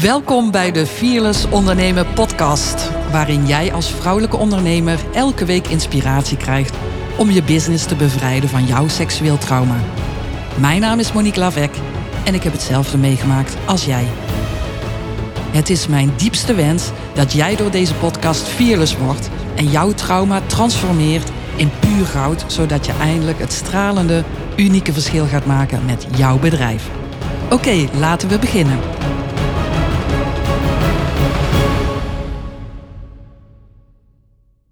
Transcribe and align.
Welkom 0.00 0.50
bij 0.50 0.72
de 0.72 0.86
Fearless 0.86 1.48
Ondernemen 1.48 2.06
podcast, 2.12 2.90
waarin 3.10 3.46
jij 3.46 3.72
als 3.72 3.90
vrouwelijke 3.90 4.36
ondernemer 4.36 4.98
elke 5.12 5.44
week 5.44 5.66
inspiratie 5.66 6.36
krijgt 6.36 6.76
om 7.18 7.30
je 7.30 7.42
business 7.42 7.86
te 7.86 7.94
bevrijden 7.94 8.48
van 8.48 8.64
jouw 8.64 8.88
seksueel 8.88 9.38
trauma. 9.38 9.76
Mijn 10.60 10.80
naam 10.80 10.98
is 10.98 11.12
Monique 11.12 11.40
Lavec 11.40 11.70
en 12.24 12.34
ik 12.34 12.42
heb 12.42 12.52
hetzelfde 12.52 12.98
meegemaakt 12.98 13.56
als 13.66 13.84
jij. 13.84 14.06
Het 15.50 15.70
is 15.70 15.86
mijn 15.86 16.12
diepste 16.16 16.54
wens 16.54 16.90
dat 17.14 17.32
jij 17.32 17.56
door 17.56 17.70
deze 17.70 17.94
podcast 17.94 18.42
fearless 18.42 18.96
wordt 18.96 19.30
en 19.54 19.70
jouw 19.70 19.92
trauma 19.92 20.40
transformeert 20.46 21.30
in 21.56 21.70
puur 21.80 22.06
goud, 22.06 22.44
zodat 22.46 22.86
je 22.86 22.92
eindelijk 23.00 23.38
het 23.38 23.52
stralende, 23.52 24.24
unieke 24.56 24.92
verschil 24.92 25.26
gaat 25.26 25.46
maken 25.46 25.84
met 25.84 26.06
jouw 26.16 26.38
bedrijf. 26.38 26.88
Oké, 27.50 27.88
laten 27.98 28.28
we 28.28 28.38
beginnen. 28.38 28.78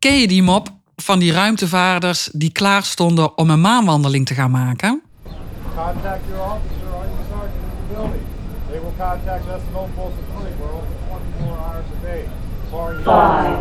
Ken 0.05 0.19
je 0.19 0.29
die 0.29 0.43
mop 0.43 0.69
van 0.97 1.19
die 1.19 1.33
ruimtevaarders 1.33 2.29
die 2.33 2.53
klaar 2.53 2.85
stonden 2.85 3.39
om 3.39 3.51
een 3.51 3.61
maanwandeling 3.61 4.27
te 4.27 4.35
gaan 4.35 4.51
maken? 4.51 5.03
Contact 5.75 6.21
your 6.29 6.43
officer 6.43 6.93
or 6.93 7.05
your 7.05 7.25
sergeant 7.31 7.63
in 7.63 7.71
the 7.77 7.95
building. 7.95 8.23
They 8.71 8.81
will 8.81 8.93
contact 8.99 9.47
us 9.47 9.63
no 9.73 9.89
postal 9.95 10.25
clinic. 10.35 10.55
We're 10.59 10.73
open 10.73 10.97
24 11.09 11.59
hours 11.59 11.85
a 11.87 12.05
day. 12.05 12.29
Barring 12.71 13.03
Five, 13.05 13.57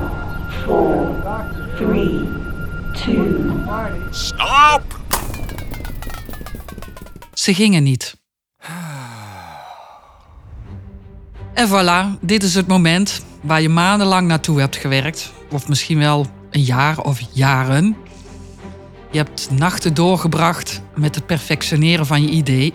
four, 0.65 1.21
three, 1.75 2.27
two, 2.93 3.25
Friday. 3.65 4.01
Ze 7.33 7.53
gingen 7.53 7.83
niet. 7.83 8.15
En 11.53 11.67
voilà, 11.67 12.19
dit 12.19 12.43
is 12.43 12.55
het 12.55 12.67
moment 12.67 13.31
waar 13.43 13.61
je 13.61 13.69
maandenlang 13.69 14.27
naartoe 14.27 14.59
hebt 14.59 14.75
gewerkt. 14.75 15.31
Of 15.51 15.67
misschien 15.67 15.97
wel 15.97 16.27
een 16.51 16.61
jaar 16.61 16.99
of 16.99 17.19
jaren. 17.31 17.95
Je 19.11 19.17
hebt 19.17 19.49
nachten 19.51 19.93
doorgebracht 19.93 20.81
met 20.95 21.15
het 21.15 21.25
perfectioneren 21.25 22.05
van 22.05 22.21
je 22.21 22.29
idee. 22.29 22.73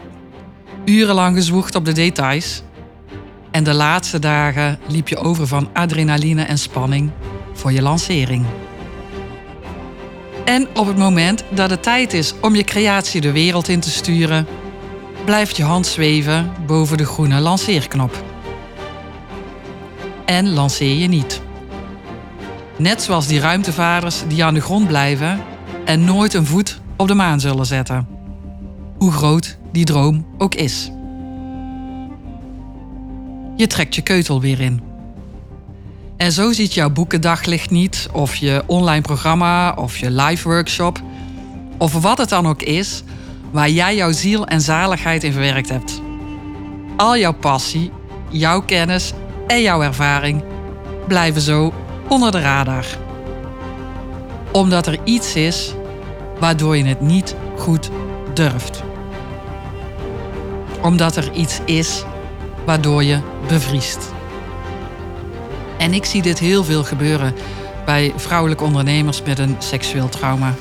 Urenlang 0.84 1.36
gezwoegd 1.36 1.74
op 1.74 1.84
de 1.84 1.92
details. 1.92 2.62
En 3.50 3.64
de 3.64 3.74
laatste 3.74 4.18
dagen 4.18 4.78
liep 4.88 5.08
je 5.08 5.16
over 5.16 5.46
van 5.46 5.68
adrenaline 5.72 6.42
en 6.42 6.58
spanning 6.58 7.10
voor 7.52 7.72
je 7.72 7.82
lancering. 7.82 8.44
En 10.44 10.68
op 10.74 10.86
het 10.86 10.96
moment 10.96 11.44
dat 11.50 11.70
het 11.70 11.82
tijd 11.82 12.12
is 12.12 12.34
om 12.40 12.54
je 12.54 12.64
creatie 12.64 13.20
de 13.20 13.32
wereld 13.32 13.68
in 13.68 13.80
te 13.80 13.90
sturen, 13.90 14.46
blijft 15.24 15.56
je 15.56 15.62
hand 15.62 15.86
zweven 15.86 16.52
boven 16.66 16.96
de 16.96 17.04
groene 17.04 17.40
lanceerknop. 17.40 18.27
En 20.28 20.48
lanceer 20.48 20.94
je 20.94 21.08
niet. 21.08 21.40
Net 22.76 23.02
zoals 23.02 23.26
die 23.26 23.40
ruimtevaarders 23.40 24.22
die 24.26 24.44
aan 24.44 24.54
de 24.54 24.60
grond 24.60 24.86
blijven 24.86 25.40
en 25.84 26.04
nooit 26.04 26.34
een 26.34 26.46
voet 26.46 26.80
op 26.96 27.08
de 27.08 27.14
maan 27.14 27.40
zullen 27.40 27.66
zetten. 27.66 28.08
Hoe 28.98 29.12
groot 29.12 29.58
die 29.72 29.84
droom 29.84 30.26
ook 30.38 30.54
is. 30.54 30.90
Je 33.56 33.66
trekt 33.66 33.94
je 33.94 34.02
keutel 34.02 34.40
weer 34.40 34.60
in. 34.60 34.80
En 36.16 36.32
zo 36.32 36.52
ziet 36.52 36.74
jouw 36.74 36.90
boekendaglicht 36.90 37.70
niet, 37.70 38.08
of 38.12 38.34
je 38.34 38.62
online 38.66 39.02
programma, 39.02 39.72
of 39.72 39.98
je 39.98 40.10
live 40.10 40.48
workshop, 40.48 41.00
of 41.78 41.92
wat 41.92 42.18
het 42.18 42.28
dan 42.28 42.46
ook 42.46 42.62
is, 42.62 43.02
waar 43.50 43.70
jij 43.70 43.96
jouw 43.96 44.12
ziel 44.12 44.46
en 44.46 44.60
zaligheid 44.60 45.24
in 45.24 45.32
verwerkt 45.32 45.68
hebt. 45.68 46.00
Al 46.96 47.16
jouw 47.16 47.34
passie, 47.34 47.90
jouw 48.30 48.62
kennis 48.62 49.12
en 49.48 49.62
jouw 49.62 49.82
ervaring 49.82 50.44
blijven 51.06 51.40
zo 51.40 51.72
onder 52.08 52.30
de 52.30 52.40
radar. 52.40 52.84
Omdat 54.52 54.86
er 54.86 54.98
iets 55.04 55.34
is 55.34 55.74
waardoor 56.38 56.76
je 56.76 56.84
het 56.84 57.00
niet 57.00 57.34
goed 57.56 57.90
durft. 58.34 58.82
Omdat 60.82 61.16
er 61.16 61.32
iets 61.32 61.60
is 61.64 62.04
waardoor 62.64 63.04
je 63.04 63.20
bevriest. 63.46 64.12
En 65.78 65.94
ik 65.94 66.04
zie 66.04 66.22
dit 66.22 66.38
heel 66.38 66.64
veel 66.64 66.84
gebeuren 66.84 67.34
bij 67.84 68.12
vrouwelijke 68.16 68.64
ondernemers 68.64 69.22
met 69.22 69.38
een 69.38 69.56
seksueel 69.58 70.08
trauma. 70.08 70.54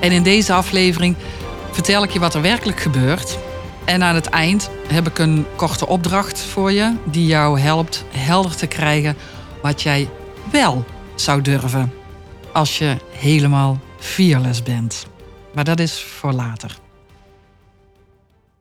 En 0.00 0.12
in 0.12 0.22
deze 0.22 0.52
aflevering 0.52 1.16
vertel 1.70 2.02
ik 2.02 2.10
je 2.10 2.18
wat 2.18 2.34
er 2.34 2.42
werkelijk 2.42 2.80
gebeurt. 2.80 3.38
En 3.90 4.02
aan 4.02 4.14
het 4.14 4.26
eind 4.26 4.70
heb 4.88 5.06
ik 5.06 5.18
een 5.18 5.46
korte 5.56 5.86
opdracht 5.86 6.40
voor 6.40 6.72
je 6.72 6.96
die 7.06 7.26
jou 7.26 7.60
helpt 7.60 8.04
helder 8.10 8.56
te 8.56 8.66
krijgen 8.66 9.16
wat 9.62 9.82
jij 9.82 10.08
wel 10.52 10.84
zou 11.14 11.42
durven 11.42 11.92
als 12.52 12.78
je 12.78 12.96
helemaal 13.12 13.80
fearless 13.98 14.62
bent. 14.62 15.06
Maar 15.54 15.64
dat 15.64 15.80
is 15.80 16.02
voor 16.02 16.32
later. 16.32 16.78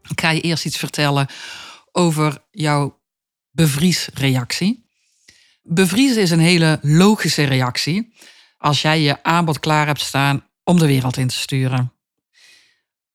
Ik 0.10 0.22
ga 0.22 0.30
je 0.30 0.42
eerst 0.42 0.66
iets 0.66 0.78
vertellen 0.78 1.28
over 1.92 2.38
jouw 2.52 3.00
bevriesreactie. 3.52 4.86
Bevriezen 5.62 6.22
is 6.22 6.32
een 6.32 6.40
hele 6.40 6.80
logische 6.82 7.44
reactie 7.44 8.14
als 8.58 8.82
jij 8.82 9.02
je 9.02 9.24
aanbod 9.24 9.60
klaar 9.60 9.86
hebt 9.86 10.02
staan 10.02 10.48
om 10.64 10.80
de 10.80 10.88
wereld 10.88 11.18
in 11.18 11.28
te 11.28 11.38
sturen. 11.38 11.94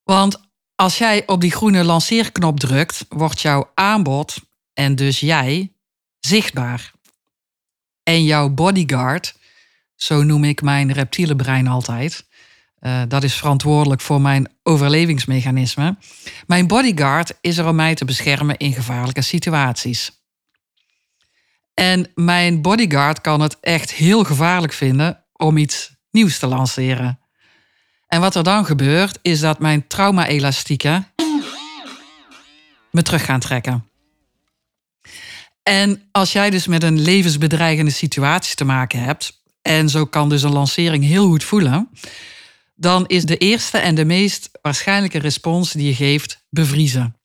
Want 0.02 0.43
als 0.76 0.98
jij 0.98 1.26
op 1.26 1.40
die 1.40 1.50
groene 1.50 1.84
lanceerknop 1.84 2.60
drukt, 2.60 3.06
wordt 3.08 3.40
jouw 3.40 3.70
aanbod 3.74 4.36
en 4.72 4.94
dus 4.94 5.20
jij 5.20 5.72
zichtbaar. 6.20 6.92
En 8.02 8.24
jouw 8.24 8.48
bodyguard, 8.48 9.34
zo 9.94 10.22
noem 10.22 10.44
ik 10.44 10.62
mijn 10.62 10.92
reptiele 10.92 11.36
brein 11.36 11.66
altijd, 11.66 12.26
eh, 12.78 13.02
dat 13.08 13.22
is 13.22 13.34
verantwoordelijk 13.34 14.00
voor 14.00 14.20
mijn 14.20 14.52
overlevingsmechanisme. 14.62 15.96
Mijn 16.46 16.66
bodyguard 16.66 17.38
is 17.40 17.58
er 17.58 17.68
om 17.68 17.74
mij 17.74 17.94
te 17.94 18.04
beschermen 18.04 18.56
in 18.56 18.72
gevaarlijke 18.72 19.22
situaties. 19.22 20.22
En 21.74 22.10
mijn 22.14 22.62
bodyguard 22.62 23.20
kan 23.20 23.40
het 23.40 23.60
echt 23.60 23.92
heel 23.92 24.24
gevaarlijk 24.24 24.72
vinden 24.72 25.24
om 25.32 25.56
iets 25.56 25.94
nieuws 26.10 26.38
te 26.38 26.46
lanceren. 26.46 27.18
En 28.14 28.20
wat 28.20 28.34
er 28.34 28.42
dan 28.42 28.66
gebeurt, 28.66 29.18
is 29.22 29.40
dat 29.40 29.58
mijn 29.58 29.86
trauma-elastieken 29.86 31.06
me 32.90 33.02
terug 33.02 33.24
gaan 33.24 33.40
trekken. 33.40 33.88
En 35.62 36.08
als 36.12 36.32
jij 36.32 36.50
dus 36.50 36.66
met 36.66 36.82
een 36.82 37.00
levensbedreigende 37.00 37.90
situatie 37.90 38.54
te 38.54 38.64
maken 38.64 38.98
hebt, 39.02 39.42
en 39.62 39.88
zo 39.88 40.06
kan 40.06 40.28
dus 40.28 40.42
een 40.42 40.52
lancering 40.52 41.04
heel 41.04 41.26
goed 41.26 41.44
voelen, 41.44 41.90
dan 42.74 43.06
is 43.06 43.24
de 43.24 43.36
eerste 43.36 43.78
en 43.78 43.94
de 43.94 44.04
meest 44.04 44.50
waarschijnlijke 44.62 45.18
respons 45.18 45.72
die 45.72 45.86
je 45.86 45.94
geeft 45.94 46.44
bevriezen. 46.50 47.16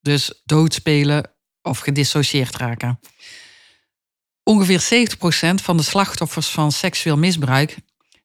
Dus 0.00 0.42
doodspelen 0.44 1.30
of 1.62 1.78
gedissocieerd 1.78 2.56
raken. 2.56 3.00
Ongeveer 4.42 5.08
70% 5.08 5.54
van 5.54 5.76
de 5.76 5.82
slachtoffers 5.82 6.48
van 6.48 6.72
seksueel 6.72 7.16
misbruik 7.16 7.76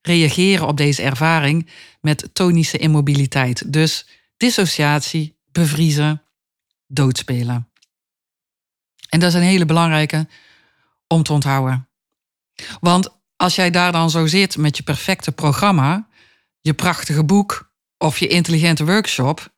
reageren 0.09 0.67
op 0.67 0.77
deze 0.77 1.01
ervaring 1.01 1.69
met 2.01 2.29
tonische 2.33 2.77
immobiliteit. 2.77 3.73
Dus 3.73 4.07
dissociatie, 4.37 5.37
bevriezen, 5.51 6.23
doodspelen. 6.87 7.69
En 9.09 9.19
dat 9.19 9.29
is 9.29 9.35
een 9.35 9.41
hele 9.41 9.65
belangrijke 9.65 10.27
om 11.07 11.23
te 11.23 11.33
onthouden. 11.33 11.89
Want 12.79 13.09
als 13.35 13.55
jij 13.55 13.69
daar 13.69 13.91
dan 13.91 14.09
zo 14.09 14.25
zit 14.27 14.57
met 14.57 14.77
je 14.77 14.83
perfecte 14.83 15.31
programma, 15.31 16.07
je 16.61 16.73
prachtige 16.73 17.23
boek 17.23 17.71
of 17.97 18.19
je 18.19 18.27
intelligente 18.27 18.85
workshop 18.85 19.53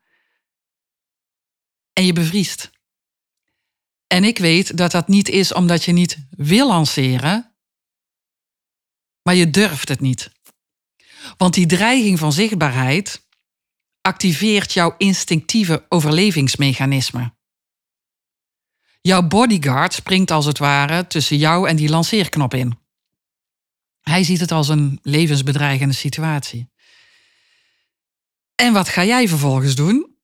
en 1.94 2.06
je 2.06 2.14
bevriest. 2.14 2.72
En 4.08 4.24
ik 4.24 4.38
weet 4.38 4.78
dat 4.78 4.92
dat 4.92 5.08
niet 5.08 5.30
is 5.30 5.54
omdat 5.54 5.84
je 5.84 5.92
niet 5.92 6.26
wil 6.30 6.68
lanceren, 6.68 7.56
maar 9.22 9.36
je 9.36 9.50
durft 9.50 9.90
het 9.90 10.00
niet. 10.00 10.32
Want 11.38 11.54
die 11.54 11.66
dreiging 11.66 12.20
van 12.20 12.34
zichtbaarheid 12.34 13.28
activeert 14.02 14.74
jouw 14.74 14.96
instinctieve 14.98 15.86
overlevingsmechanisme. 15.90 17.34
Jouw 19.02 19.28
bodyguard 19.28 19.94
springt 19.94 20.32
als 20.32 20.46
het 20.46 20.58
ware 20.58 21.08
tussen 21.08 21.38
jou 21.38 21.68
en 21.68 21.76
die 21.76 21.90
lanceerknop 21.90 22.54
in. 22.54 22.80
Hij 24.02 24.24
ziet 24.24 24.40
het 24.40 24.52
als 24.52 24.68
een 24.68 25.00
levensbedreigende 25.02 25.94
situatie. 25.94 26.70
En 28.56 28.74
wat 28.74 28.90
ga 28.90 29.04
jij 29.04 29.28
vervolgens 29.28 29.76
doen? 29.76 30.18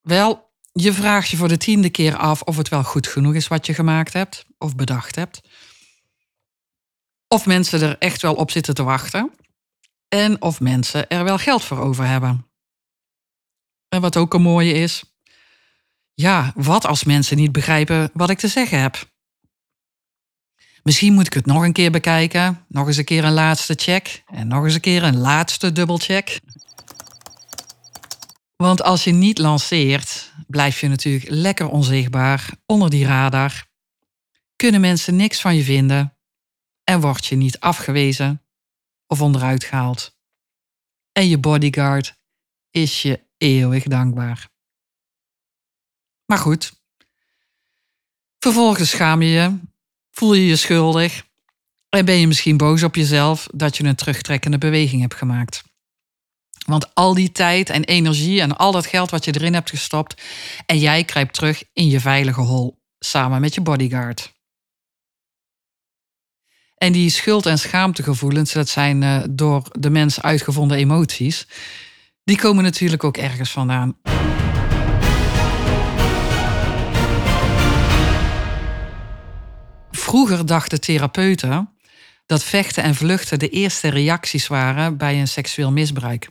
Wel, 0.00 0.52
je 0.72 0.92
vraagt 0.92 1.28
je 1.28 1.36
voor 1.36 1.48
de 1.48 1.56
tiende 1.56 1.90
keer 1.90 2.16
af 2.16 2.42
of 2.42 2.56
het 2.56 2.68
wel 2.68 2.84
goed 2.84 3.06
genoeg 3.06 3.34
is 3.34 3.48
wat 3.48 3.66
je 3.66 3.74
gemaakt 3.74 4.12
hebt 4.12 4.46
of 4.58 4.76
bedacht 4.76 5.14
hebt. 5.14 5.40
Of 7.28 7.46
mensen 7.46 7.82
er 7.82 7.98
echt 7.98 8.22
wel 8.22 8.34
op 8.34 8.50
zitten 8.50 8.74
te 8.74 8.82
wachten. 8.82 9.32
En 10.14 10.42
of 10.42 10.60
mensen 10.60 11.08
er 11.08 11.24
wel 11.24 11.38
geld 11.38 11.64
voor 11.64 11.78
over 11.78 12.06
hebben. 12.06 12.46
En 13.88 14.00
wat 14.00 14.16
ook 14.16 14.34
een 14.34 14.42
mooie 14.42 14.72
is, 14.72 15.04
ja, 16.14 16.52
wat 16.54 16.86
als 16.86 17.04
mensen 17.04 17.36
niet 17.36 17.52
begrijpen 17.52 18.10
wat 18.12 18.30
ik 18.30 18.38
te 18.38 18.48
zeggen 18.48 18.80
heb? 18.80 19.10
Misschien 20.82 21.12
moet 21.12 21.26
ik 21.26 21.32
het 21.32 21.46
nog 21.46 21.62
een 21.62 21.72
keer 21.72 21.90
bekijken, 21.90 22.64
nog 22.68 22.86
eens 22.86 22.96
een 22.96 23.04
keer 23.04 23.24
een 23.24 23.32
laatste 23.32 23.74
check 23.74 24.22
en 24.26 24.48
nog 24.48 24.64
eens 24.64 24.74
een 24.74 24.80
keer 24.80 25.02
een 25.02 25.16
laatste 25.16 25.72
dubbelcheck. 25.72 26.40
Want 28.56 28.82
als 28.82 29.04
je 29.04 29.12
niet 29.12 29.38
lanceert, 29.38 30.32
blijf 30.46 30.80
je 30.80 30.88
natuurlijk 30.88 31.30
lekker 31.30 31.68
onzichtbaar 31.68 32.50
onder 32.66 32.90
die 32.90 33.06
radar. 33.06 33.66
Kunnen 34.56 34.80
mensen 34.80 35.16
niks 35.16 35.40
van 35.40 35.56
je 35.56 35.62
vinden 35.62 36.16
en 36.84 37.00
word 37.00 37.26
je 37.26 37.36
niet 37.36 37.60
afgewezen 37.60 38.42
of 39.12 39.20
onderuit 39.20 39.64
gehaald. 39.64 40.16
En 41.12 41.28
je 41.28 41.38
bodyguard 41.38 42.16
is 42.70 43.02
je 43.02 43.26
eeuwig 43.36 43.84
dankbaar. 43.84 44.48
Maar 46.26 46.38
goed, 46.38 46.72
vervolgens 48.38 48.90
schaam 48.90 49.22
je 49.22 49.28
je, 49.28 49.58
voel 50.10 50.34
je 50.34 50.46
je 50.46 50.56
schuldig 50.56 51.26
en 51.88 52.04
ben 52.04 52.14
je 52.14 52.26
misschien 52.26 52.56
boos 52.56 52.82
op 52.82 52.94
jezelf 52.94 53.48
dat 53.54 53.76
je 53.76 53.84
een 53.84 53.94
terugtrekkende 53.94 54.58
beweging 54.58 55.00
hebt 55.00 55.14
gemaakt. 55.14 55.62
Want 56.66 56.94
al 56.94 57.14
die 57.14 57.32
tijd 57.32 57.70
en 57.70 57.84
energie 57.84 58.40
en 58.40 58.56
al 58.56 58.72
dat 58.72 58.86
geld 58.86 59.10
wat 59.10 59.24
je 59.24 59.34
erin 59.34 59.54
hebt 59.54 59.70
gestopt 59.70 60.22
en 60.66 60.78
jij 60.78 61.04
kruipt 61.04 61.34
terug 61.34 61.64
in 61.72 61.88
je 61.88 62.00
veilige 62.00 62.40
hol 62.40 62.80
samen 62.98 63.40
met 63.40 63.54
je 63.54 63.60
bodyguard. 63.60 64.31
En 66.82 66.92
die 66.92 67.10
schuld- 67.10 67.46
en 67.46 67.58
schaamtegevoelens, 67.58 68.52
dat 68.52 68.68
zijn 68.68 69.02
uh, 69.02 69.22
door 69.30 69.62
de 69.78 69.90
mens 69.90 70.22
uitgevonden 70.22 70.76
emoties, 70.76 71.46
die 72.24 72.38
komen 72.38 72.64
natuurlijk 72.64 73.04
ook 73.04 73.16
ergens 73.16 73.50
vandaan. 73.50 73.96
Vroeger 79.90 80.46
dachten 80.46 80.80
therapeuten 80.80 81.70
dat 82.26 82.44
vechten 82.44 82.82
en 82.82 82.94
vluchten 82.94 83.38
de 83.38 83.48
eerste 83.48 83.88
reacties 83.88 84.46
waren 84.46 84.96
bij 84.96 85.20
een 85.20 85.28
seksueel 85.28 85.72
misbruik. 85.72 86.30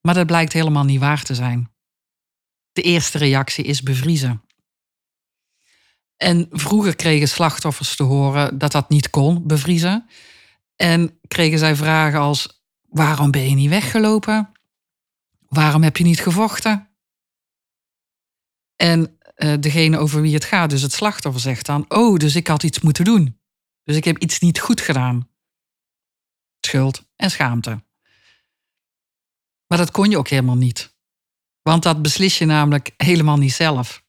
Maar 0.00 0.14
dat 0.14 0.26
blijkt 0.26 0.52
helemaal 0.52 0.84
niet 0.84 1.00
waar 1.00 1.22
te 1.22 1.34
zijn. 1.34 1.70
De 2.72 2.82
eerste 2.82 3.18
reactie 3.18 3.64
is 3.64 3.82
bevriezen. 3.82 4.42
En 6.22 6.46
vroeger 6.50 6.96
kregen 6.96 7.28
slachtoffers 7.28 7.96
te 7.96 8.02
horen 8.02 8.58
dat 8.58 8.72
dat 8.72 8.88
niet 8.88 9.10
kon, 9.10 9.46
bevriezen. 9.46 10.08
En 10.76 11.18
kregen 11.28 11.58
zij 11.58 11.76
vragen 11.76 12.20
als: 12.20 12.62
waarom 12.88 13.30
ben 13.30 13.48
je 13.48 13.54
niet 13.54 13.68
weggelopen? 13.68 14.52
Waarom 15.48 15.82
heb 15.82 15.96
je 15.96 16.04
niet 16.04 16.20
gevochten? 16.20 16.90
En 18.76 19.18
uh, 19.36 19.54
degene 19.60 19.98
over 19.98 20.20
wie 20.20 20.34
het 20.34 20.44
gaat, 20.44 20.70
dus 20.70 20.82
het 20.82 20.92
slachtoffer, 20.92 21.40
zegt 21.40 21.66
dan: 21.66 21.84
Oh, 21.88 22.16
dus 22.16 22.36
ik 22.36 22.46
had 22.46 22.62
iets 22.62 22.80
moeten 22.80 23.04
doen. 23.04 23.40
Dus 23.84 23.96
ik 23.96 24.04
heb 24.04 24.18
iets 24.18 24.38
niet 24.38 24.60
goed 24.60 24.80
gedaan. 24.80 25.28
Schuld 26.60 27.02
en 27.16 27.30
schaamte. 27.30 27.84
Maar 29.66 29.78
dat 29.78 29.90
kon 29.90 30.10
je 30.10 30.18
ook 30.18 30.28
helemaal 30.28 30.56
niet. 30.56 30.96
Want 31.62 31.82
dat 31.82 32.02
beslis 32.02 32.38
je 32.38 32.44
namelijk 32.44 32.94
helemaal 32.96 33.36
niet 33.36 33.52
zelf. 33.52 34.08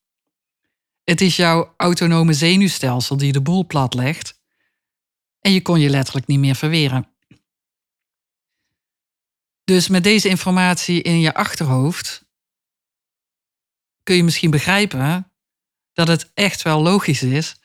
Het 1.04 1.22
is 1.22 1.36
jouw 1.36 1.74
autonome 1.78 2.34
zenuwstelsel 2.34 3.18
die 3.18 3.32
de 3.32 3.42
boel 3.42 3.66
platlegt. 3.66 4.40
En 5.40 5.52
je 5.52 5.62
kon 5.62 5.80
je 5.80 5.90
letterlijk 5.90 6.28
niet 6.28 6.40
meer 6.40 6.56
verweren. 6.56 7.08
Dus 9.64 9.88
met 9.88 10.04
deze 10.04 10.30
informatie 10.30 11.02
in 11.02 11.20
je 11.20 11.34
achterhoofd 11.34 12.26
kun 14.04 14.16
je 14.16 14.24
misschien 14.24 14.52
begrijpen 14.52 15.32
dat 15.94 16.08
het 16.08 16.32
echt 16.34 16.62
wel 16.62 16.82
logisch 16.82 17.24
is 17.24 17.60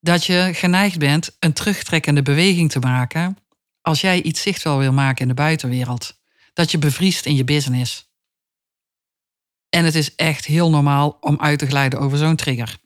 dat 0.00 0.24
je 0.24 0.50
geneigd 0.52 0.98
bent 0.98 1.36
een 1.38 1.52
terugtrekkende 1.52 2.22
beweging 2.22 2.70
te 2.70 2.78
maken 2.78 3.38
als 3.80 4.00
jij 4.00 4.22
iets 4.22 4.42
zichtbaar 4.42 4.78
wil 4.78 4.92
maken 4.92 5.22
in 5.22 5.28
de 5.28 5.34
buitenwereld. 5.34 6.18
Dat 6.52 6.70
je 6.70 6.78
bevriest 6.78 7.26
in 7.26 7.34
je 7.36 7.44
business. 7.44 8.09
En 9.70 9.84
het 9.84 9.94
is 9.94 10.14
echt 10.14 10.44
heel 10.44 10.70
normaal 10.70 11.16
om 11.20 11.40
uit 11.40 11.58
te 11.58 11.66
glijden 11.66 11.98
over 11.98 12.18
zo'n 12.18 12.36
trigger. 12.36 12.78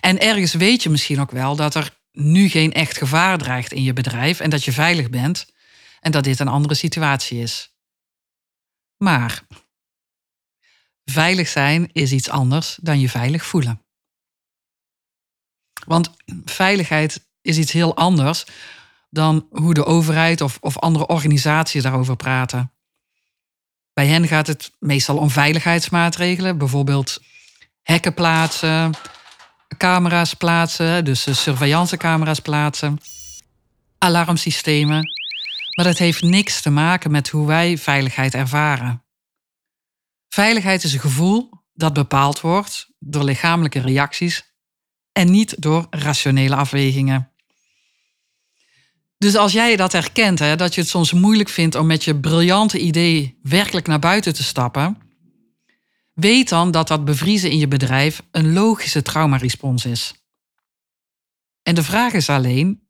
En 0.00 0.20
ergens 0.20 0.54
weet 0.54 0.82
je 0.82 0.90
misschien 0.90 1.20
ook 1.20 1.30
wel 1.30 1.56
dat 1.56 1.74
er 1.74 2.00
nu 2.12 2.48
geen 2.48 2.72
echt 2.72 2.98
gevaar 2.98 3.38
dreigt 3.38 3.72
in 3.72 3.82
je 3.82 3.92
bedrijf 3.92 4.40
en 4.40 4.50
dat 4.50 4.64
je 4.64 4.72
veilig 4.72 5.10
bent 5.10 5.52
en 6.00 6.12
dat 6.12 6.24
dit 6.24 6.40
een 6.40 6.48
andere 6.48 6.74
situatie 6.74 7.38
is. 7.38 7.74
Maar 8.96 9.46
veilig 11.04 11.48
zijn 11.48 11.90
is 11.92 12.12
iets 12.12 12.28
anders 12.28 12.78
dan 12.82 13.00
je 13.00 13.08
veilig 13.08 13.44
voelen. 13.44 13.82
Want 15.86 16.10
veiligheid 16.44 17.28
is 17.40 17.58
iets 17.58 17.72
heel 17.72 17.96
anders 17.96 18.44
dan 19.10 19.46
hoe 19.50 19.74
de 19.74 19.84
overheid 19.84 20.40
of, 20.40 20.58
of 20.60 20.78
andere 20.78 21.06
organisaties 21.06 21.82
daarover 21.82 22.16
praten. 22.16 22.72
Bij 23.94 24.06
hen 24.06 24.28
gaat 24.28 24.46
het 24.46 24.72
meestal 24.78 25.16
om 25.16 25.30
veiligheidsmaatregelen, 25.30 26.58
bijvoorbeeld 26.58 27.22
hekken 27.82 28.14
plaatsen, 28.14 28.94
camera's 29.76 30.34
plaatsen, 30.34 31.04
dus 31.04 31.42
surveillancecamera's 31.42 32.40
plaatsen, 32.40 32.98
alarmsystemen. 33.98 35.10
Maar 35.76 35.84
dat 35.84 35.98
heeft 35.98 36.22
niks 36.22 36.62
te 36.62 36.70
maken 36.70 37.10
met 37.10 37.28
hoe 37.28 37.46
wij 37.46 37.78
veiligheid 37.78 38.34
ervaren. 38.34 39.04
Veiligheid 40.28 40.84
is 40.84 40.92
een 40.92 41.00
gevoel 41.00 41.50
dat 41.72 41.92
bepaald 41.92 42.40
wordt 42.40 42.90
door 42.98 43.24
lichamelijke 43.24 43.80
reacties 43.80 44.54
en 45.12 45.30
niet 45.30 45.62
door 45.62 45.86
rationele 45.90 46.56
afwegingen. 46.56 47.31
Dus 49.22 49.36
als 49.36 49.52
jij 49.52 49.76
dat 49.76 49.92
herkent, 49.92 50.38
hè, 50.38 50.56
dat 50.56 50.74
je 50.74 50.80
het 50.80 50.90
soms 50.90 51.12
moeilijk 51.12 51.48
vindt 51.48 51.74
om 51.74 51.86
met 51.86 52.04
je 52.04 52.20
briljante 52.20 52.78
idee 52.78 53.38
werkelijk 53.42 53.86
naar 53.86 53.98
buiten 53.98 54.34
te 54.34 54.42
stappen, 54.42 54.98
weet 56.12 56.48
dan 56.48 56.70
dat 56.70 56.88
dat 56.88 57.04
bevriezen 57.04 57.50
in 57.50 57.58
je 57.58 57.68
bedrijf 57.68 58.22
een 58.30 58.52
logische 58.52 59.02
traumarespons 59.02 59.84
is. 59.84 60.14
En 61.62 61.74
de 61.74 61.82
vraag 61.82 62.12
is 62.12 62.28
alleen, 62.28 62.88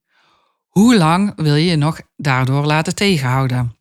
hoe 0.66 0.96
lang 0.96 1.32
wil 1.36 1.54
je 1.54 1.64
je 1.64 1.76
nog 1.76 2.00
daardoor 2.16 2.64
laten 2.64 2.94
tegenhouden? 2.94 3.76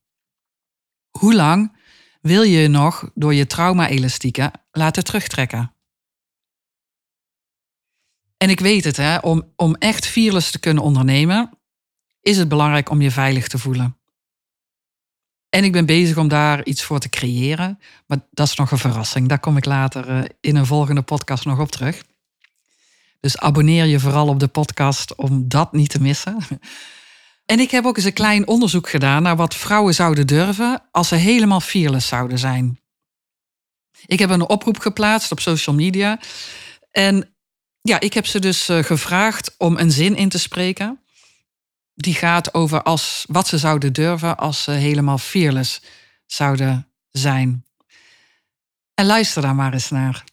Hoe 1.10 1.36
lang 1.36 1.78
wil 2.22 2.42
je 2.42 2.60
je 2.60 2.68
nog 2.68 3.10
door 3.14 3.34
je 3.34 3.48
trauma-elastieken 3.48 4.52
laten 4.72 5.04
terugtrekken? 5.04 5.76
En 8.38 8.50
ik 8.50 8.60
weet 8.60 8.84
het, 8.84 8.98
hè, 8.98 9.18
om, 9.18 9.52
om 9.56 9.76
echt 9.76 10.06
fearless 10.06 10.52
te 10.52 10.60
kunnen 10.60 10.84
ondernemen, 10.84 11.61
is 12.22 12.38
het 12.38 12.48
belangrijk 12.48 12.90
om 12.90 13.02
je 13.02 13.12
veilig 13.12 13.48
te 13.48 13.58
voelen. 13.58 13.96
En 15.50 15.64
ik 15.64 15.72
ben 15.72 15.86
bezig 15.86 16.18
om 16.18 16.28
daar 16.28 16.66
iets 16.66 16.84
voor 16.84 17.00
te 17.00 17.10
creëren. 17.10 17.80
Maar 18.06 18.20
dat 18.32 18.48
is 18.48 18.56
nog 18.56 18.72
een 18.72 18.78
verrassing. 18.78 19.28
Daar 19.28 19.40
kom 19.40 19.58
ik 19.58 19.66
later 19.66 20.10
eh, 20.10 20.24
in 20.40 20.56
een 20.56 20.66
volgende 20.66 21.02
podcast 21.02 21.46
nog 21.46 21.60
op 21.60 21.72
terug. 21.72 22.04
Dus 23.20 23.38
abonneer 23.38 23.86
je 23.86 24.00
vooral 24.00 24.28
op 24.28 24.40
de 24.40 24.48
podcast 24.48 25.16
om 25.16 25.48
dat 25.48 25.74
niet 25.74 25.90
te 25.90 26.02
missen. 26.02 26.38
En 27.46 27.60
ik 27.60 27.72
heb 27.72 27.86
ook 27.86 27.98
eens 27.98 28.06
een 28.06 28.14
klein 28.14 28.48
onderzoek 28.48 28.90
gedaan 28.90 29.24
naar 29.24 29.36
wat 29.36 29.56
vrouwen 29.56 29.94
zouden 29.94 30.28
durven 30.28 30.84
als 30.92 31.08
ze 31.08 31.16
helemaal 31.16 31.60
fearless 31.60 32.08
zouden 32.08 32.40
zijn. 32.40 32.80
Ik 34.06 34.20
heb 34.20 34.30
een 34.30 34.50
oproep 34.50 34.80
geplaatst 34.80 35.32
op 35.32 35.40
social 35.40 35.76
media. 35.76 36.20
En 36.92 37.36
ja, 37.82 38.00
ik 38.00 38.14
heb 38.14 38.26
ze 38.26 38.40
dus 38.40 38.70
eh, 38.70 38.84
gevraagd 38.84 39.56
om 39.58 39.78
een 39.78 39.92
zin 39.92 40.16
in 40.16 40.30
te 40.30 40.40
spreken 40.40 41.01
die 41.96 42.14
gaat 42.14 42.54
over 42.54 42.84
als, 42.84 43.26
wat 43.28 43.48
ze 43.48 43.58
zouden 43.58 43.94
durven 43.94 44.38
als 44.38 44.64
ze 44.64 44.72
helemaal 44.72 45.18
fearless 45.18 45.82
zouden 46.26 46.88
zijn. 47.10 47.66
En 48.94 49.06
luister 49.06 49.42
daar 49.42 49.56
maar 49.56 49.74
eens 49.74 49.90
naar. 49.90 50.24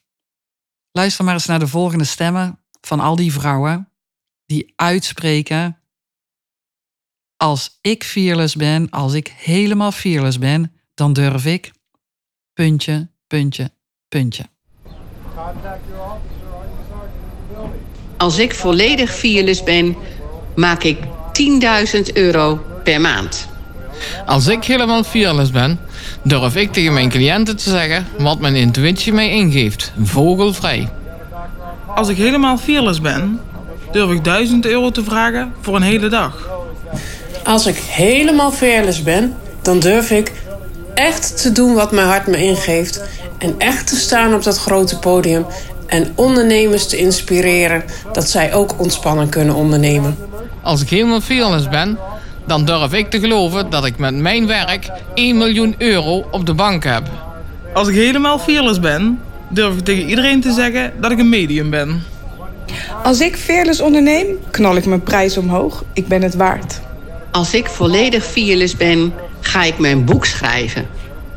Luister 0.93 1.25
maar 1.25 1.35
eens 1.35 1.47
naar 1.47 1.59
de 1.59 1.67
volgende 1.67 2.05
stemmen 2.05 2.59
van 2.81 3.00
al 3.00 3.17
die 3.17 3.33
vrouwen 3.33 3.88
die 4.47 4.73
uitspreken: 4.77 5.79
Als 7.37 7.79
ik 7.81 8.05
fearless 8.05 8.57
ben, 8.57 8.91
als 8.91 9.12
ik 9.12 9.29
helemaal 9.29 9.93
fearless 9.93 10.38
ben, 10.38 10.73
dan 10.95 11.12
durf 11.12 11.45
ik. 11.45 11.73
Puntje, 12.53 13.09
puntje, 13.27 13.71
puntje. 14.09 14.45
Als 18.17 18.38
ik 18.38 18.55
volledig 18.55 19.15
fearless 19.15 19.62
ben, 19.62 19.97
maak 20.55 20.83
ik 20.83 20.99
10.000 21.38 22.12
euro 22.12 22.64
per 22.83 23.00
maand. 23.00 23.49
Als 24.26 24.47
ik 24.47 24.64
helemaal 24.64 25.04
fearless 25.04 25.50
ben, 25.50 25.78
durf 26.23 26.57
ik 26.57 26.73
tegen 26.73 26.92
mijn 26.92 27.09
cliënten 27.09 27.57
te 27.57 27.71
zeggen 27.71 28.07
wat 28.18 28.40
mijn 28.40 28.57
intuïtie 28.57 29.12
mij 29.12 29.30
ingeeft. 29.30 29.92
Vogelvrij. 30.02 30.88
Als 31.95 32.09
ik 32.09 32.16
helemaal 32.16 32.59
fearless 32.59 33.00
ben, 33.00 33.40
durf 33.92 34.11
ik 34.11 34.25
1000 34.25 34.66
euro 34.66 34.90
te 34.90 35.04
vragen 35.04 35.52
voor 35.61 35.76
een 35.76 35.83
hele 35.83 36.09
dag. 36.09 36.49
Als 37.45 37.66
ik 37.66 37.76
helemaal 37.76 38.52
fearless 38.52 39.02
ben, 39.02 39.37
dan 39.62 39.78
durf 39.78 40.11
ik 40.11 40.33
echt 40.95 41.42
te 41.42 41.52
doen 41.52 41.75
wat 41.75 41.92
mijn 41.92 42.07
hart 42.07 42.26
me 42.26 42.37
ingeeft. 42.37 43.02
En 43.38 43.54
echt 43.59 43.87
te 43.87 43.97
staan 43.97 44.35
op 44.35 44.42
dat 44.42 44.59
grote 44.59 44.99
podium. 44.99 45.47
En 45.87 46.12
ondernemers 46.14 46.88
te 46.88 46.97
inspireren 46.97 47.85
dat 48.12 48.28
zij 48.28 48.54
ook 48.54 48.75
ontspannen 48.78 49.28
kunnen 49.28 49.54
ondernemen. 49.54 50.16
Als 50.69 50.83
ik 50.83 50.89
helemaal 50.89 51.21
fearless 51.21 51.69
ben, 51.69 51.99
dan 52.47 52.65
durf 52.65 52.93
ik 52.93 53.11
te 53.11 53.21
geloven 53.21 53.71
dat 53.71 53.85
ik 53.85 53.99
met 53.99 54.15
mijn 54.15 54.47
werk 54.47 54.91
1 55.15 55.39
miljoen 55.39 55.75
euro 55.79 56.25
op 56.31 56.47
de 56.47 56.55
bank 56.55 56.85
heb. 56.85 57.03
Als 57.75 57.89
ik 57.89 57.95
helemaal 57.95 58.39
fearless 58.39 58.81
ben, 58.81 59.21
durf 59.49 59.77
ik 59.77 59.85
tegen 59.85 60.09
iedereen 60.09 60.41
te 60.41 60.53
zeggen 60.53 60.93
dat 61.01 61.11
ik 61.11 61.19
een 61.19 61.29
medium 61.29 61.71
ben. 61.71 62.03
Als 63.03 63.21
ik 63.21 63.37
fearless 63.37 63.81
onderneem, 63.81 64.27
knal 64.51 64.77
ik 64.77 64.87
mijn 64.87 65.03
prijs 65.03 65.39
omhoog. 65.39 65.85
Ik 65.93 66.07
ben 66.09 66.23
het 66.23 66.35
waard. 66.35 66.81
Als 67.31 67.55
ik 67.55 67.67
volledig 67.67 68.25
fearless 68.25 68.77
ben, 68.77 69.13
ga 69.41 69.63
ik 69.63 69.79
mijn 69.79 70.05
boek 70.05 70.25
schrijven. 70.27 70.87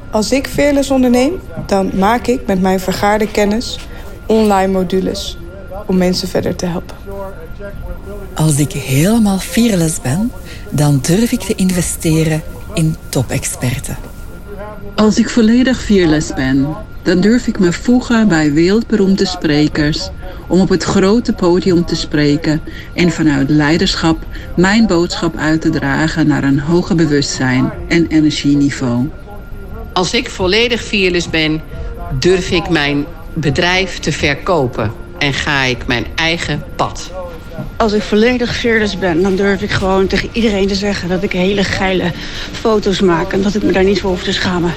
Als 0.10 0.32
ik 0.32 0.48
fearless 0.48 0.92
onderneem, 0.92 1.42
dan 1.66 1.92
maak 1.94 2.28
ik 2.28 2.40
met 2.46 2.62
mijn 2.62 2.80
vergaarde 2.80 3.28
kennis 3.32 3.80
online 4.26 4.72
modules 4.72 5.38
om 5.86 5.98
mensen 5.98 6.28
verder 6.28 6.56
te 6.56 6.66
helpen. 6.66 6.96
Als 8.34 8.60
ik 8.60 8.72
helemaal 8.72 9.40
fearless 9.40 10.02
ben, 10.02 10.32
dan 10.70 11.00
durf 11.02 11.32
ik 11.32 11.40
te 11.40 11.56
investeren 11.56 12.42
in 12.74 12.96
top-experten. 13.10 13.98
Als 14.96 15.18
ik 15.18 15.30
volledig 15.30 15.82
fearless 15.82 16.34
ben, 16.34 16.68
dan 17.02 17.22
durf 17.22 17.48
ik 17.48 17.60
me 17.60 17.74
voegen 17.74 18.28
bij 18.28 18.54
wereldberoemde 18.54 19.26
sprekers 19.26 20.10
om 20.48 20.60
op 20.60 20.70
het 20.70 20.84
grote 20.84 21.34
podium 21.34 21.86
te 21.86 21.96
spreken 21.96 22.62
en 22.94 23.12
vanuit 23.12 23.50
leiderschap 23.50 24.18
mijn 24.56 24.88
boodschap 24.88 25.38
uit 25.38 25.62
te 25.62 25.70
dragen 25.70 26.28
naar 26.28 26.44
een 26.44 26.60
hoger 26.60 26.96
bewustzijn 26.96 27.72
en 27.88 28.08
energieniveau. 28.08 29.10
Als 29.94 30.14
ik 30.14 30.30
volledig 30.30 30.84
fearless 30.84 31.30
ben, 31.30 31.62
durf 32.20 32.52
ik 32.52 32.70
mijn 32.70 33.06
bedrijf 33.34 34.00
te 34.00 34.12
verkopen 34.12 35.01
en 35.22 35.34
ga 35.34 35.64
ik 35.64 35.88
mijn 35.88 36.06
eigen 36.16 36.64
pad. 36.76 37.12
Als 37.78 37.94
ik 37.94 38.02
volledig 38.02 38.58
fearless 38.58 38.98
ben, 38.98 39.22
dan 39.22 39.36
durf 39.36 39.62
ik 39.62 39.72
gewoon 39.72 40.08
tegen 40.08 40.30
iedereen 40.32 40.68
te 40.68 40.76
zeggen 40.76 41.10
dat 41.10 41.24
ik 41.24 41.32
hele 41.32 41.64
geile 41.64 42.12
foto's 42.52 43.00
maak 43.00 43.34
en 43.34 43.42
dat 43.42 43.56
ik 43.56 43.64
me 43.64 43.72
daar 43.72 43.84
niet 43.84 44.02
voor 44.02 44.10
hoef 44.10 44.24
te 44.24 44.34
schamen. 44.34 44.74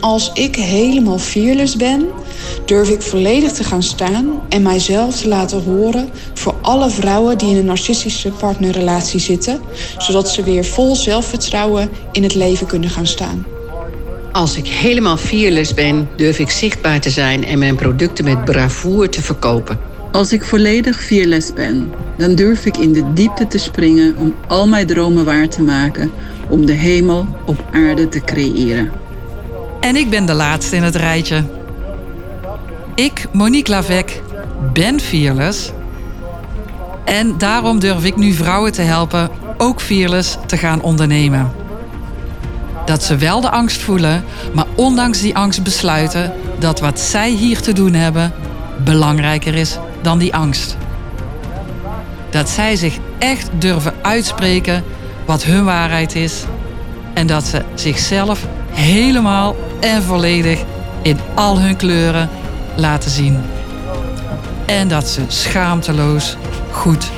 Als 0.00 0.30
ik 0.34 0.56
helemaal 0.56 1.18
fearless 1.18 1.76
ben, 1.76 2.08
durf 2.64 2.88
ik 2.88 3.02
volledig 3.02 3.52
te 3.52 3.64
gaan 3.64 3.82
staan 3.82 4.40
en 4.48 4.62
mijzelf 4.62 5.16
te 5.16 5.28
laten 5.28 5.62
horen 5.62 6.10
voor 6.34 6.54
alle 6.62 6.90
vrouwen 6.90 7.38
die 7.38 7.50
in 7.50 7.56
een 7.56 7.64
narcistische 7.64 8.30
partnerrelatie 8.30 9.20
zitten, 9.20 9.60
zodat 9.98 10.30
ze 10.30 10.42
weer 10.42 10.64
vol 10.64 10.96
zelfvertrouwen 10.96 11.90
in 12.12 12.22
het 12.22 12.34
leven 12.34 12.66
kunnen 12.66 12.90
gaan 12.90 13.06
staan. 13.06 13.46
Als 14.32 14.56
ik 14.56 14.66
helemaal 14.66 15.16
fearless 15.16 15.74
ben, 15.74 16.08
durf 16.16 16.38
ik 16.38 16.50
zichtbaar 16.50 17.00
te 17.00 17.10
zijn 17.10 17.44
en 17.44 17.58
mijn 17.58 17.76
producten 17.76 18.24
met 18.24 18.44
bravoure 18.44 19.08
te 19.08 19.22
verkopen. 19.22 19.78
Als 20.12 20.32
ik 20.32 20.44
volledig 20.44 21.02
fearless 21.02 21.52
ben, 21.52 21.92
dan 22.16 22.34
durf 22.34 22.66
ik 22.66 22.76
in 22.76 22.92
de 22.92 23.12
diepte 23.12 23.46
te 23.46 23.58
springen 23.58 24.16
om 24.16 24.34
al 24.46 24.68
mijn 24.68 24.86
dromen 24.86 25.24
waar 25.24 25.48
te 25.48 25.62
maken, 25.62 26.10
om 26.48 26.66
de 26.66 26.72
hemel 26.72 27.26
op 27.46 27.64
aarde 27.72 28.08
te 28.08 28.20
creëren. 28.20 28.92
En 29.80 29.96
ik 29.96 30.10
ben 30.10 30.26
de 30.26 30.34
laatste 30.34 30.76
in 30.76 30.82
het 30.82 30.96
rijtje. 30.96 31.44
Ik, 32.94 33.26
Monique 33.32 33.72
Lavec, 33.72 34.20
ben 34.72 35.00
fearless. 35.00 35.72
En 37.04 37.38
daarom 37.38 37.78
durf 37.78 38.04
ik 38.04 38.16
nu 38.16 38.32
vrouwen 38.32 38.72
te 38.72 38.82
helpen 38.82 39.30
ook 39.56 39.80
fearless 39.80 40.38
te 40.46 40.56
gaan 40.56 40.82
ondernemen. 40.82 41.61
Dat 42.92 43.02
ze 43.02 43.16
wel 43.16 43.40
de 43.40 43.50
angst 43.50 43.82
voelen, 43.82 44.24
maar 44.52 44.66
ondanks 44.74 45.20
die 45.20 45.36
angst 45.36 45.62
besluiten 45.62 46.32
dat 46.58 46.80
wat 46.80 47.00
zij 47.00 47.30
hier 47.30 47.60
te 47.60 47.72
doen 47.72 47.94
hebben 47.94 48.32
belangrijker 48.84 49.54
is 49.54 49.78
dan 50.02 50.18
die 50.18 50.34
angst. 50.34 50.76
Dat 52.30 52.48
zij 52.48 52.76
zich 52.76 52.98
echt 53.18 53.50
durven 53.58 53.94
uitspreken 54.02 54.84
wat 55.24 55.44
hun 55.44 55.64
waarheid 55.64 56.14
is 56.14 56.44
en 57.14 57.26
dat 57.26 57.44
ze 57.44 57.62
zichzelf 57.74 58.46
helemaal 58.70 59.56
en 59.80 60.02
volledig 60.02 60.60
in 61.02 61.18
al 61.34 61.60
hun 61.60 61.76
kleuren 61.76 62.28
laten 62.76 63.10
zien. 63.10 63.40
En 64.66 64.88
dat 64.88 65.08
ze 65.08 65.22
schaamteloos 65.26 66.36
goed 66.70 67.10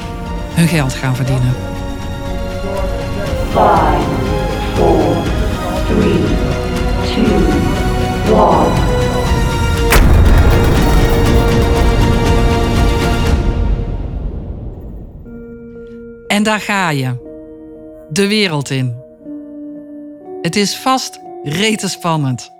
hun 0.52 0.68
geld 0.68 0.94
gaan 0.94 1.16
verdienen. 1.16 1.54
5, 3.52 3.54
4, 3.54 3.98
3, 3.98 4.04
2, 4.04 4.08
1. 4.08 4.13
En 16.26 16.42
daar 16.42 16.60
ga 16.60 16.90
je. 16.90 17.32
De 18.10 18.26
wereld 18.26 18.70
in. 18.70 19.02
Het 20.42 20.56
is 20.56 20.76
vast 20.76 21.20
rete 21.42 21.88
spannend. 21.88 22.50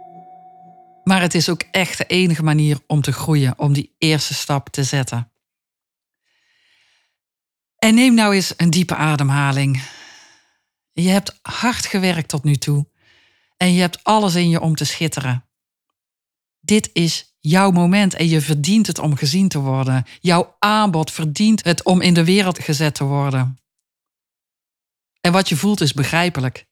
Maar 1.05 1.21
het 1.21 1.35
is 1.35 1.49
ook 1.49 1.63
echt 1.71 1.99
de 1.99 2.05
enige 2.07 2.43
manier 2.43 2.79
om 2.87 3.01
te 3.01 3.13
groeien, 3.13 3.59
om 3.59 3.73
die 3.73 3.95
eerste 3.99 4.35
stap 4.35 4.69
te 4.69 4.85
zetten. 4.85 5.31
En 7.79 7.95
neem 7.95 8.15
nou 8.15 8.35
eens 8.35 8.55
een 8.57 8.71
diepe 8.71 8.95
ademhaling. 8.95 9.83
Je 10.93 11.09
hebt 11.09 11.39
hard 11.43 11.87
gewerkt 11.87 12.29
tot 12.29 12.45
nu 12.45 12.55
toe 12.55 12.87
en 13.65 13.73
je 13.73 13.81
hebt 13.81 14.05
alles 14.05 14.35
in 14.35 14.49
je 14.49 14.61
om 14.61 14.75
te 14.75 14.85
schitteren. 14.85 15.49
Dit 16.61 16.91
is 16.93 17.35
jouw 17.41 17.71
moment 17.71 18.15
en 18.15 18.29
je 18.29 18.41
verdient 18.41 18.87
het 18.87 18.99
om 18.99 19.17
gezien 19.17 19.49
te 19.49 19.59
worden. 19.59 20.05
Jouw 20.21 20.57
aanbod 20.59 21.11
verdient 21.11 21.65
het 21.65 21.83
om 21.83 22.01
in 22.01 22.15
de 22.15 22.25
wereld 22.25 22.59
gezet 22.59 22.95
te 22.95 23.05
worden. 23.05 23.59
En 25.21 25.33
wat 25.33 25.49
je 25.49 25.57
voelt 25.57 25.81
is 25.81 25.93
begrijpelijk. 25.93 26.67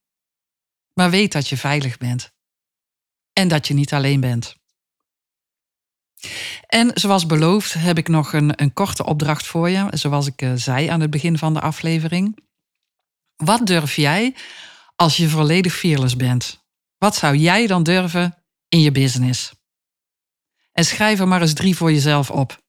Maar 0.95 1.11
weet 1.11 1.33
dat 1.33 1.49
je 1.49 1.57
veilig 1.57 1.99
bent. 1.99 2.33
En 3.33 3.49
dat 3.49 3.67
je 3.67 3.75
niet 3.75 3.93
alleen 3.93 4.21
bent. 4.21 4.57
En 6.67 6.91
zoals 6.95 7.27
beloofd 7.27 7.75
heb 7.75 7.99
ik 7.99 8.09
nog 8.09 8.33
een, 8.33 8.63
een 8.63 8.73
korte 8.73 9.05
opdracht 9.05 9.47
voor 9.47 9.71
je, 9.71 9.87
zoals 9.91 10.27
ik 10.27 10.43
uh, 10.43 10.53
zei 10.55 10.87
aan 10.87 11.01
het 11.01 11.11
begin 11.11 11.39
van 11.39 11.55
de 11.55 11.61
aflevering. 11.61 12.39
Wat 13.37 13.67
durf 13.67 13.97
jij 13.97 14.35
als 14.97 15.17
je 15.17 15.29
volledig 15.29 15.75
fearless 15.75 16.17
bent? 16.17 16.62
Wat 17.03 17.15
zou 17.17 17.37
jij 17.37 17.67
dan 17.67 17.83
durven 17.83 18.45
in 18.69 18.81
je 18.81 18.93
business? 18.93 19.53
En 20.73 20.85
schrijf 20.85 21.21
er 21.21 21.29
maar 21.29 21.41
eens 21.41 21.53
drie 21.53 21.77
voor 21.77 21.93
jezelf 21.93 22.31
op. 22.31 22.63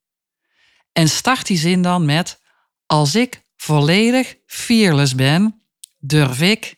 En 0.91 1.09
start 1.09 1.47
die 1.47 1.57
zin 1.57 1.81
dan 1.81 2.05
met: 2.05 2.41
Als 2.85 3.15
ik 3.15 3.43
volledig 3.55 4.35
fearless 4.45 5.15
ben, 5.15 5.61
durf 5.97 6.41
ik, 6.41 6.75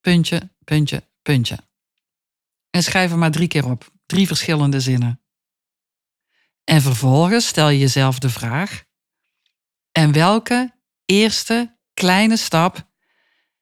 puntje, 0.00 0.50
puntje, 0.64 1.08
puntje. 1.22 1.58
En 2.70 2.82
schrijf 2.82 3.10
er 3.10 3.18
maar 3.18 3.30
drie 3.30 3.48
keer 3.48 3.70
op, 3.70 3.92
drie 4.06 4.26
verschillende 4.26 4.80
zinnen. 4.80 5.20
En 6.64 6.82
vervolgens 6.82 7.46
stel 7.46 7.68
je 7.68 7.78
jezelf 7.78 8.18
de 8.18 8.30
vraag: 8.30 8.84
en 9.92 10.12
welke 10.12 10.74
eerste 11.04 11.78
kleine 11.94 12.36
stap 12.36 12.88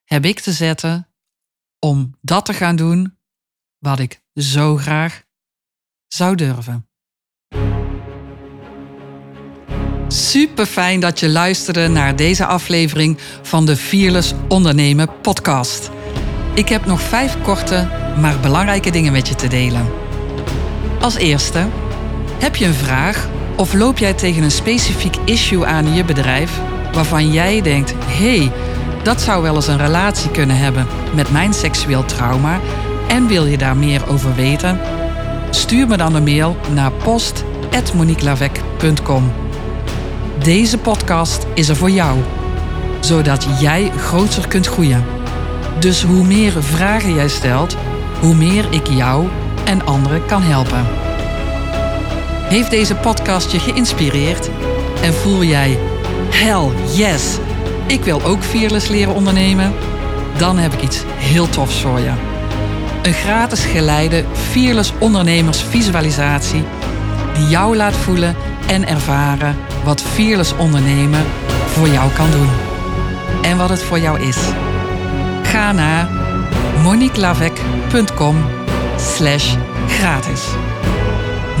heb 0.03 0.25
ik 0.25 0.39
te 0.39 0.51
zetten 0.51 1.08
om 1.79 2.15
dat 2.21 2.45
te 2.45 2.53
gaan 2.53 2.75
doen 2.75 3.17
wat 3.77 3.99
ik 3.99 4.21
zo 4.33 4.77
graag 4.77 5.23
zou 6.07 6.35
durven? 6.35 6.87
Super 10.07 10.65
fijn 10.65 10.99
dat 10.99 11.19
je 11.19 11.29
luisterde 11.29 11.87
naar 11.87 12.15
deze 12.15 12.45
aflevering 12.45 13.17
van 13.41 13.65
de 13.65 13.77
Fearless 13.77 14.33
Ondernemen 14.47 15.21
podcast. 15.21 15.89
Ik 16.53 16.69
heb 16.69 16.85
nog 16.85 17.01
vijf 17.01 17.41
korte, 17.41 17.87
maar 18.19 18.39
belangrijke 18.39 18.91
dingen 18.91 19.11
met 19.11 19.27
je 19.27 19.35
te 19.35 19.47
delen. 19.47 19.85
Als 20.99 21.15
eerste, 21.15 21.67
heb 22.39 22.55
je 22.55 22.65
een 22.65 22.73
vraag 22.73 23.29
of 23.57 23.73
loop 23.73 23.97
jij 23.97 24.13
tegen 24.13 24.43
een 24.43 24.51
specifiek 24.51 25.15
issue 25.25 25.65
aan 25.65 25.85
in 25.85 25.93
je 25.93 26.05
bedrijf 26.05 26.59
waarvan 26.93 27.31
jij 27.31 27.61
denkt: 27.61 27.93
hé, 28.05 28.37
hey, 28.37 28.51
dat 29.03 29.21
zou 29.21 29.41
wel 29.41 29.55
eens 29.55 29.67
een 29.67 29.77
relatie 29.77 30.31
kunnen 30.31 30.57
hebben 30.57 30.87
met 31.15 31.31
mijn 31.31 31.53
seksueel 31.53 32.05
trauma 32.05 32.59
en 33.07 33.27
wil 33.27 33.45
je 33.45 33.57
daar 33.57 33.77
meer 33.77 34.09
over 34.09 34.35
weten? 34.35 34.79
Stuur 35.49 35.87
me 35.87 35.97
dan 35.97 36.15
een 36.15 36.23
mail 36.23 36.57
naar 36.73 36.91
post.moniquelavec.com. 36.91 39.31
Deze 40.43 40.77
podcast 40.77 41.45
is 41.53 41.69
er 41.69 41.75
voor 41.75 41.89
jou, 41.89 42.17
zodat 42.99 43.47
jij 43.59 43.91
groter 43.97 44.47
kunt 44.47 44.67
groeien. 44.67 45.05
Dus 45.79 46.03
hoe 46.03 46.25
meer 46.25 46.63
vragen 46.63 47.13
jij 47.13 47.27
stelt, 47.27 47.75
hoe 48.19 48.35
meer 48.35 48.65
ik 48.69 48.87
jou 48.87 49.27
en 49.65 49.85
anderen 49.85 50.25
kan 50.25 50.41
helpen. 50.41 50.85
Heeft 52.49 52.69
deze 52.69 52.95
podcast 52.95 53.51
je 53.51 53.59
geïnspireerd 53.59 54.49
en 55.01 55.13
voel 55.13 55.43
jij 55.43 55.77
hell 56.29 56.69
yes, 56.95 57.37
ik 57.89 58.03
wil 58.03 58.21
ook 58.23 58.43
fearless 58.43 58.87
leren 58.87 59.13
ondernemen? 59.13 59.73
Dan 60.37 60.57
heb 60.57 60.73
ik 60.73 60.81
iets 60.81 61.03
heel 61.05 61.49
tofs 61.49 61.81
voor 61.81 61.99
je. 61.99 62.11
Een 63.01 63.13
gratis 63.13 63.65
geleide 63.65 64.23
Fearless 64.33 64.93
Ondernemers 64.99 65.61
Visualisatie 65.61 66.63
die 67.33 67.47
jou 67.47 67.75
laat 67.75 67.95
voelen 67.95 68.35
en 68.67 68.87
ervaren 68.87 69.55
wat 69.83 70.01
Fearless 70.01 70.53
ondernemen 70.57 71.25
voor 71.65 71.87
jou 71.87 72.11
kan 72.11 72.31
doen. 72.31 72.49
En 73.41 73.57
wat 73.57 73.69
het 73.69 73.83
voor 73.83 73.99
jou 73.99 74.19
is. 74.19 74.37
Ga 75.43 75.71
naar 75.71 76.09
moniquelavec.com 76.83 78.45
slash 78.97 79.55
gratis. 79.87 80.41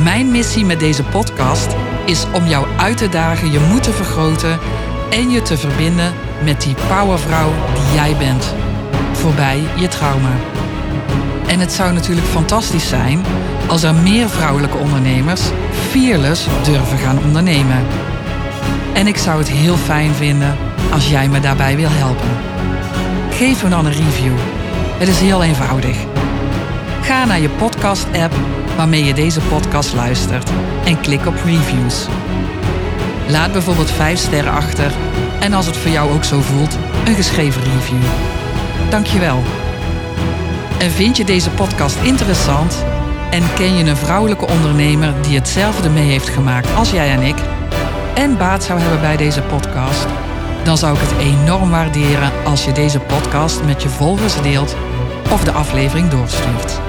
Mijn 0.03 0.31
missie 0.31 0.65
met 0.65 0.79
deze 0.79 1.03
podcast 1.03 1.75
is 2.05 2.25
om 2.33 2.47
jou 2.47 2.67
uit 2.77 2.97
te 2.97 3.09
dagen 3.09 3.51
je 3.51 3.59
moed 3.59 3.83
te 3.83 3.91
vergroten 3.91 4.59
en 5.09 5.29
je 5.29 5.41
te 5.41 5.57
verbinden 5.57 6.13
met 6.43 6.61
die 6.61 6.75
powervrouw 6.87 7.51
die 7.73 7.93
jij 7.93 8.15
bent. 8.17 8.53
Voorbij 9.11 9.63
je 9.75 9.87
trauma. 9.87 10.31
En 11.47 11.59
het 11.59 11.71
zou 11.71 11.93
natuurlijk 11.93 12.27
fantastisch 12.27 12.87
zijn 12.87 13.25
als 13.67 13.83
er 13.83 13.95
meer 13.95 14.29
vrouwelijke 14.29 14.77
ondernemers 14.77 15.41
fearless 15.89 16.47
durven 16.63 16.97
gaan 16.97 17.23
ondernemen. 17.23 17.85
En 18.93 19.07
ik 19.07 19.17
zou 19.17 19.37
het 19.37 19.49
heel 19.49 19.77
fijn 19.77 20.13
vinden 20.13 20.57
als 20.91 21.09
jij 21.09 21.29
me 21.29 21.39
daarbij 21.39 21.75
wil 21.75 21.89
helpen. 21.89 22.29
Geef 23.29 23.63
me 23.63 23.69
dan 23.69 23.85
een 23.85 23.91
review. 23.91 24.33
Het 24.97 25.07
is 25.07 25.19
heel 25.19 25.43
eenvoudig. 25.43 25.97
Ga 27.01 27.25
naar 27.25 27.39
je 27.39 27.49
podcast-app 27.49 28.33
waarmee 28.75 29.03
je 29.03 29.13
deze 29.13 29.41
podcast 29.41 29.93
luistert 29.93 30.49
en 30.85 30.99
klik 31.01 31.25
op 31.25 31.35
reviews. 31.45 32.07
Laat 33.29 33.51
bijvoorbeeld 33.51 33.91
5 33.91 34.19
sterren 34.19 34.53
achter 34.53 34.91
en 35.39 35.53
als 35.53 35.65
het 35.65 35.77
voor 35.77 35.91
jou 35.91 36.11
ook 36.11 36.23
zo 36.23 36.41
voelt, 36.41 36.77
een 37.05 37.15
geschreven 37.15 37.61
review. 37.63 38.01
Dankjewel. 38.89 39.43
En 40.79 40.91
vind 40.91 41.17
je 41.17 41.25
deze 41.25 41.49
podcast 41.49 41.97
interessant 42.01 42.85
en 43.29 43.43
ken 43.55 43.77
je 43.77 43.83
een 43.83 43.97
vrouwelijke 43.97 44.47
ondernemer 44.47 45.13
die 45.21 45.35
hetzelfde 45.35 45.89
mee 45.89 46.09
heeft 46.09 46.29
gemaakt 46.29 46.75
als 46.75 46.91
jij 46.91 47.09
en 47.11 47.21
ik 47.21 47.35
en 48.13 48.37
baat 48.37 48.63
zou 48.63 48.79
hebben 48.79 49.01
bij 49.01 49.17
deze 49.17 49.41
podcast? 49.41 50.07
Dan 50.63 50.77
zou 50.77 50.95
ik 50.95 51.01
het 51.01 51.19
enorm 51.19 51.69
waarderen 51.69 52.31
als 52.43 52.65
je 52.65 52.71
deze 52.71 52.99
podcast 52.99 53.63
met 53.63 53.83
je 53.83 53.89
volgers 53.89 54.41
deelt 54.41 54.75
of 55.31 55.43
de 55.43 55.51
aflevering 55.51 56.09
doorstuurt. 56.09 56.79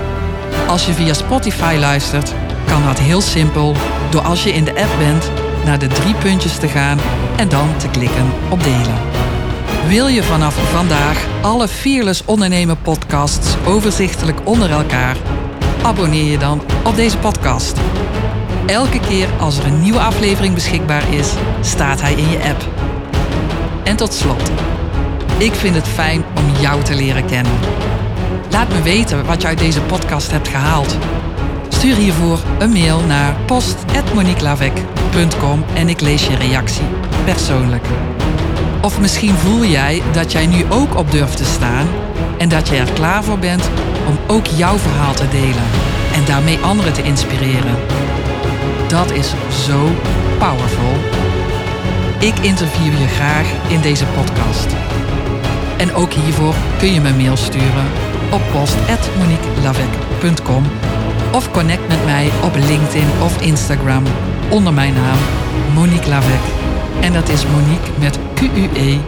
Als 0.67 0.87
je 0.87 0.93
via 0.93 1.13
Spotify 1.13 1.77
luistert, 1.79 2.35
kan 2.67 2.83
dat 2.85 2.99
heel 2.99 3.21
simpel 3.21 3.77
door 4.11 4.23
als 4.23 4.43
je 4.43 4.53
in 4.53 4.65
de 4.65 4.83
app 4.83 4.99
bent 4.99 5.31
naar 5.65 5.79
de 5.79 5.87
drie 5.87 6.15
puntjes 6.15 6.59
te 6.59 6.69
gaan 6.69 6.99
en 7.37 7.49
dan 7.49 7.77
te 7.77 7.89
klikken 7.89 8.33
op 8.51 8.63
delen. 8.63 8.99
Wil 9.89 10.07
je 10.07 10.23
vanaf 10.23 10.55
vandaag 10.55 11.27
alle 11.41 11.69
Fearless 11.69 12.23
Ondernemen 12.25 12.81
podcasts 12.83 13.57
overzichtelijk 13.67 14.39
onder 14.45 14.71
elkaar? 14.71 15.17
Abonneer 15.83 16.31
je 16.31 16.39
dan 16.39 16.63
op 16.85 16.97
deze 16.97 17.19
podcast. 17.19 17.79
Elke 18.67 19.01
keer 19.01 19.29
als 19.39 19.59
er 19.59 19.67
een 19.67 19.81
nieuwe 19.81 20.01
aflevering 20.01 20.55
beschikbaar 20.55 21.13
is, 21.13 21.33
staat 21.61 22.01
hij 22.01 22.13
in 22.13 22.31
je 22.31 22.43
app. 22.43 22.69
En 23.85 23.97
tot 23.97 24.13
slot, 24.13 24.51
ik 25.39 25.55
vind 25.55 25.75
het 25.75 25.89
fijn 25.89 26.25
om 26.37 26.61
jou 26.61 26.83
te 26.83 26.95
leren 26.95 27.27
kennen. 27.27 27.53
Laat 28.51 28.69
me 28.69 28.83
weten 28.83 29.27
wat 29.27 29.43
je 29.43 29.49
uit 29.49 29.59
deze 29.59 29.81
podcast 29.81 30.31
hebt 30.31 30.49
gehaald. 30.49 30.97
Stuur 31.81 31.97
hiervoor 31.97 32.41
een 32.59 32.71
mail 32.71 33.01
naar 33.01 33.37
post.moniquelavec.com 33.47 35.65
en 35.75 35.89
ik 35.89 36.01
lees 36.01 36.27
je 36.27 36.37
reactie 36.37 36.85
persoonlijk. 37.25 37.85
Of 38.83 39.01
misschien 39.01 39.35
voel 39.35 39.65
jij 39.65 40.03
dat 40.13 40.33
jij 40.33 40.47
nu 40.47 40.65
ook 40.69 40.95
op 40.95 41.11
durft 41.11 41.37
te 41.37 41.45
staan 41.45 41.87
en 42.39 42.49
dat 42.49 42.69
je 42.69 42.77
er 42.77 42.93
klaar 42.93 43.25
voor 43.25 43.39
bent 43.39 43.71
om 44.09 44.19
ook 44.27 44.47
jouw 44.47 44.79
verhaal 44.79 45.15
te 45.15 45.29
delen 45.29 45.65
en 46.15 46.25
daarmee 46.25 46.59
anderen 46.59 46.93
te 46.93 47.03
inspireren. 47.03 47.77
Dat 48.89 49.11
is 49.11 49.33
zo 49.65 49.89
powerful. 50.39 50.95
Ik 52.19 52.39
interview 52.39 52.99
je 52.99 53.09
graag 53.09 53.47
in 53.69 53.81
deze 53.81 54.07
podcast. 54.07 54.67
En 55.77 55.95
ook 55.95 56.13
hiervoor 56.13 56.55
kun 56.79 56.93
je 56.93 57.01
me 57.01 57.13
mail 57.13 57.37
sturen 57.37 57.87
op 58.31 58.43
post.moniquelavec.com 58.53 60.65
of 61.33 61.51
connect 61.51 61.89
met 61.89 62.05
mij 62.05 62.31
op 62.45 62.55
LinkedIn 62.55 63.09
of 63.23 63.41
Instagram 63.43 64.03
onder 64.51 64.73
mijn 64.73 64.95
naam 64.95 65.19
Monique 65.75 66.09
Lavec. 66.09 66.41
En 67.01 67.13
dat 67.13 67.29
is 67.29 67.47
Monique 67.47 67.91
met 67.99 68.19
Q-U-E 68.35 68.99